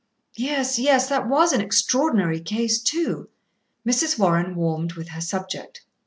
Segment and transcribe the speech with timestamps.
[0.35, 1.07] "Yes, yes.
[1.09, 3.29] That was an Extraordinary Case too."
[3.87, 4.17] Mrs.
[4.17, 5.83] Warren warmed with her subject.